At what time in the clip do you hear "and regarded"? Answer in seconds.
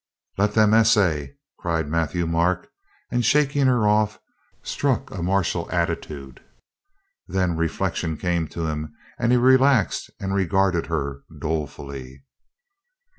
10.19-10.87